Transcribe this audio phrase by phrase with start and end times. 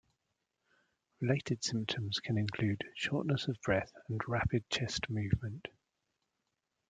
[1.19, 5.67] Related symptoms can include shortness of breath and rapid chest movement.